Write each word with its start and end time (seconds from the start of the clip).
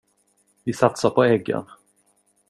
Vi 0.65 0.73
satsar 0.73 1.09
på 1.09 1.23
äggen. 1.23 1.65